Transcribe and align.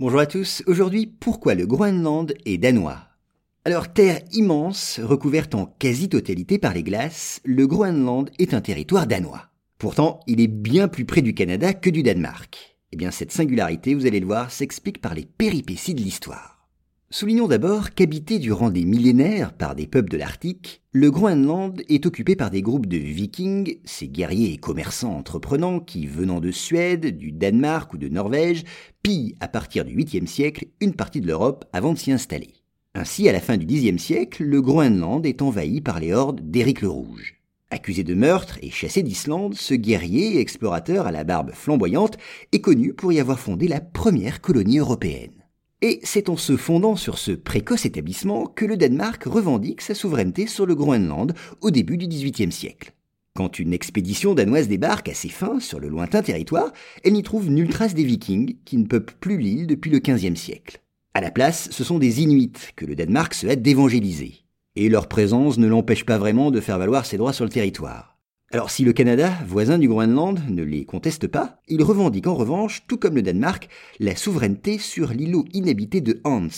Bonjour 0.00 0.20
à 0.20 0.26
tous, 0.26 0.62
aujourd'hui 0.68 1.08
pourquoi 1.08 1.56
le 1.56 1.66
Groenland 1.66 2.32
est 2.46 2.56
danois? 2.56 3.00
Alors 3.64 3.92
terre 3.92 4.20
immense, 4.30 5.00
recouverte 5.02 5.56
en 5.56 5.66
quasi-totalité 5.66 6.60
par 6.60 6.72
les 6.72 6.84
glaces, 6.84 7.40
le 7.44 7.66
Groenland 7.66 8.30
est 8.38 8.54
un 8.54 8.60
territoire 8.60 9.08
danois. 9.08 9.48
Pourtant, 9.76 10.20
il 10.28 10.40
est 10.40 10.46
bien 10.46 10.86
plus 10.86 11.04
près 11.04 11.20
du 11.20 11.34
Canada 11.34 11.74
que 11.74 11.90
du 11.90 12.04
Danemark. 12.04 12.78
Eh 12.92 12.96
bien 12.96 13.10
cette 13.10 13.32
singularité, 13.32 13.96
vous 13.96 14.06
allez 14.06 14.20
le 14.20 14.26
voir, 14.26 14.52
s'explique 14.52 15.00
par 15.00 15.14
les 15.14 15.26
péripéties 15.26 15.94
de 15.94 16.00
l'histoire. 16.00 16.57
Soulignons 17.10 17.48
d'abord 17.48 17.94
qu'habité 17.94 18.38
durant 18.38 18.68
des 18.68 18.84
millénaires 18.84 19.54
par 19.54 19.74
des 19.74 19.86
peuples 19.86 20.10
de 20.10 20.18
l'Arctique, 20.18 20.82
le 20.92 21.10
Groenland 21.10 21.80
est 21.88 22.04
occupé 22.04 22.36
par 22.36 22.50
des 22.50 22.60
groupes 22.60 22.84
de 22.84 22.98
vikings, 22.98 23.78
ces 23.86 24.08
guerriers 24.08 24.52
et 24.52 24.58
commerçants 24.58 25.16
entreprenants 25.16 25.80
qui, 25.80 26.06
venant 26.06 26.38
de 26.38 26.50
Suède, 26.50 27.16
du 27.16 27.32
Danemark 27.32 27.94
ou 27.94 27.96
de 27.96 28.10
Norvège, 28.10 28.64
pillent 29.02 29.36
à 29.40 29.48
partir 29.48 29.86
du 29.86 29.96
8e 29.96 30.26
siècle 30.26 30.66
une 30.82 30.92
partie 30.92 31.22
de 31.22 31.26
l'Europe 31.26 31.64
avant 31.72 31.94
de 31.94 31.98
s'y 31.98 32.12
installer. 32.12 32.52
Ainsi, 32.94 33.26
à 33.26 33.32
la 33.32 33.40
fin 33.40 33.56
du 33.56 33.64
Xe 33.64 33.98
siècle, 33.98 34.44
le 34.44 34.60
Groenland 34.60 35.24
est 35.24 35.40
envahi 35.40 35.80
par 35.80 36.00
les 36.00 36.12
hordes 36.12 36.42
d'Éric 36.42 36.82
le 36.82 36.90
Rouge. 36.90 37.36
Accusé 37.70 38.04
de 38.04 38.12
meurtre 38.12 38.58
et 38.60 38.68
chassé 38.68 39.02
d'Islande, 39.02 39.54
ce 39.54 39.72
guerrier 39.72 40.36
et 40.36 40.40
explorateur 40.40 41.06
à 41.06 41.12
la 41.12 41.24
barbe 41.24 41.52
flamboyante 41.54 42.18
est 42.52 42.60
connu 42.60 42.92
pour 42.92 43.14
y 43.14 43.20
avoir 43.20 43.40
fondé 43.40 43.66
la 43.66 43.80
première 43.80 44.42
colonie 44.42 44.78
européenne. 44.78 45.47
Et 45.80 46.00
c'est 46.02 46.28
en 46.28 46.36
se 46.36 46.56
fondant 46.56 46.96
sur 46.96 47.18
ce 47.18 47.30
précoce 47.30 47.86
établissement 47.86 48.46
que 48.46 48.64
le 48.64 48.76
Danemark 48.76 49.22
revendique 49.24 49.80
sa 49.80 49.94
souveraineté 49.94 50.48
sur 50.48 50.66
le 50.66 50.74
Groenland 50.74 51.34
au 51.60 51.70
début 51.70 51.96
du 51.96 52.08
XVIIIe 52.08 52.50
siècle. 52.50 52.94
Quand 53.36 53.60
une 53.60 53.72
expédition 53.72 54.34
danoise 54.34 54.66
débarque 54.66 55.08
à 55.08 55.14
ses 55.14 55.28
fins 55.28 55.60
sur 55.60 55.78
le 55.78 55.86
lointain 55.86 56.22
territoire, 56.22 56.72
elle 57.04 57.12
n'y 57.12 57.22
trouve 57.22 57.48
nulle 57.48 57.68
trace 57.68 57.94
des 57.94 58.02
vikings 58.02 58.56
qui 58.64 58.76
ne 58.76 58.86
peuplent 58.86 59.14
plus 59.20 59.38
l'île 59.38 59.68
depuis 59.68 59.92
le 59.92 60.00
XVe 60.00 60.34
siècle. 60.34 60.80
À 61.14 61.20
la 61.20 61.30
place, 61.30 61.68
ce 61.70 61.84
sont 61.84 62.00
des 62.00 62.22
Inuits 62.22 62.50
que 62.74 62.84
le 62.84 62.96
Danemark 62.96 63.32
se 63.32 63.46
hâte 63.46 63.62
d'évangéliser. 63.62 64.44
Et 64.74 64.88
leur 64.88 65.06
présence 65.06 65.58
ne 65.58 65.68
l'empêche 65.68 66.04
pas 66.04 66.18
vraiment 66.18 66.50
de 66.50 66.60
faire 66.60 66.78
valoir 66.78 67.06
ses 67.06 67.18
droits 67.18 67.32
sur 67.32 67.44
le 67.44 67.50
territoire. 67.50 68.17
Alors 68.50 68.70
si 68.70 68.82
le 68.82 68.94
Canada, 68.94 69.30
voisin 69.46 69.78
du 69.78 69.88
Groenland, 69.88 70.40
ne 70.48 70.62
les 70.62 70.86
conteste 70.86 71.26
pas, 71.26 71.60
il 71.68 71.82
revendique 71.82 72.26
en 72.26 72.34
revanche, 72.34 72.84
tout 72.88 72.96
comme 72.96 73.16
le 73.16 73.20
Danemark, 73.20 73.68
la 74.00 74.16
souveraineté 74.16 74.78
sur 74.78 75.12
l'îlot 75.12 75.44
inhabité 75.52 76.00
de 76.00 76.22
Hans, 76.24 76.48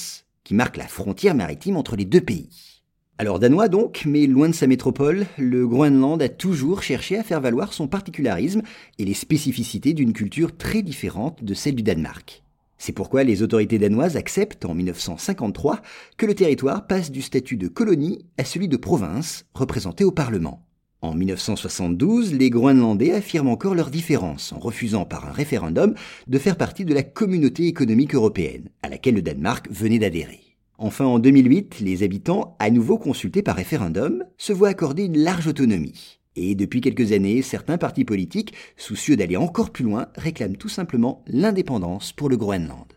qui 0.45 0.55
marque 0.55 0.77
la 0.77 0.87
frontière 0.87 1.35
maritime 1.35 1.77
entre 1.77 1.97
les 1.97 2.05
deux 2.05 2.21
pays. 2.21 2.81
Alors 3.19 3.41
danois 3.41 3.67
donc, 3.67 4.05
mais 4.07 4.29
loin 4.29 4.49
de 4.49 4.55
sa 4.55 4.69
métropole, 4.69 5.27
le 5.37 5.67
Groenland 5.67 6.23
a 6.23 6.29
toujours 6.29 6.85
cherché 6.85 7.19
à 7.19 7.25
faire 7.25 7.41
valoir 7.41 7.73
son 7.73 7.89
particularisme 7.89 8.63
et 9.01 9.05
les 9.05 9.13
spécificités 9.13 9.93
d'une 9.93 10.13
culture 10.13 10.57
très 10.57 10.83
différente 10.83 11.43
de 11.43 11.55
celle 11.55 11.75
du 11.75 11.83
Danemark. 11.83 12.45
C'est 12.79 12.93
pourquoi 12.93 13.25
les 13.25 13.43
autorités 13.43 13.81
danoises 13.81 14.17
acceptent 14.17 14.65
en 14.65 14.75
1953 14.75 15.83
que 16.17 16.27
le 16.27 16.37
territoire 16.37 16.87
passe 16.87 17.11
du 17.11 17.21
statut 17.21 17.57
de 17.57 17.67
colonie 17.67 18.25
à 18.39 18.45
celui 18.45 18.69
de 18.69 18.77
province 18.77 19.45
représenté 19.55 20.05
au 20.05 20.13
Parlement. 20.13 20.70
En 21.03 21.15
1972, 21.15 22.35
les 22.35 22.51
Groenlandais 22.51 23.13
affirment 23.13 23.49
encore 23.49 23.75
leur 23.75 23.91
différence 23.91 24.53
en 24.53 24.59
refusant 24.59 25.07
par 25.07 25.27
un 25.27 25.33
référendum 25.33 25.95
de 26.27 26.39
faire 26.39 26.57
partie 26.57 26.85
de 26.85 26.93
la 26.93 27.03
communauté 27.03 27.67
économique 27.67 28.15
européenne, 28.15 28.69
à 28.83 28.91
laquelle 28.91 29.15
le 29.15 29.23
Danemark 29.23 29.67
venait 29.71 29.99
d'adhérer. 29.99 30.41
Enfin, 30.77 31.07
en 31.07 31.19
2008, 31.19 31.81
les 31.81 32.03
habitants, 32.03 32.55
à 32.59 32.71
nouveau 32.71 32.99
consultés 32.99 33.43
par 33.43 33.57
référendum, 33.57 34.25
se 34.37 34.53
voient 34.53 34.69
accorder 34.69 35.05
une 35.05 35.19
large 35.19 35.47
autonomie. 35.47 36.21
Et 36.37 36.55
depuis 36.55 36.83
quelques 36.83 37.13
années, 37.13 37.41
certains 37.41 37.79
partis 37.79 38.05
politiques, 38.05 38.55
soucieux 38.77 39.17
d'aller 39.17 39.37
encore 39.37 39.71
plus 39.71 39.85
loin, 39.85 40.09
réclament 40.17 40.57
tout 40.57 40.69
simplement 40.69 41.25
l'indépendance 41.27 42.13
pour 42.13 42.29
le 42.29 42.37
Groenland. 42.37 42.90